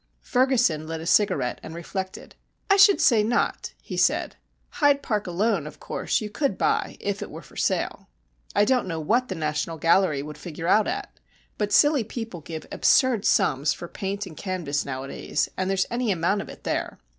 [0.23, 2.33] Ferguson lit a cigarette and reflected.
[2.71, 4.35] "I should say not," he said.
[4.81, 8.09] "Hyde Park alone, of course, you could buy, if it were for sale.
[8.55, 11.19] I don't know what the National Gallery would figure out at,
[11.59, 16.41] but silly people give absurd sums for paint and canvas nowadays, and there's any amount
[16.41, 16.97] of it there.